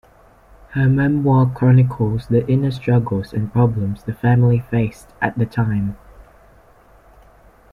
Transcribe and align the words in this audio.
Her 0.69 0.89
memoir 0.89 1.51
chronicles 1.53 2.25
the 2.25 2.43
inner 2.47 2.71
struggles 2.71 3.33
and 3.33 3.53
problems 3.53 4.01
the 4.03 4.15
family 4.15 4.57
faced 4.57 5.13
at 5.21 5.37
the 5.37 5.45
time. 5.45 5.95